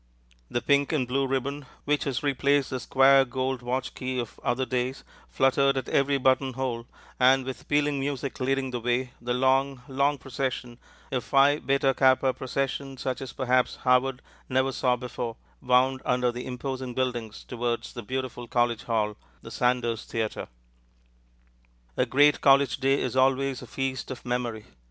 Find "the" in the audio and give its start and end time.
0.49-0.63, 2.71-2.79, 8.71-8.79, 9.21-9.35, 16.31-16.47, 17.93-18.01, 19.43-19.51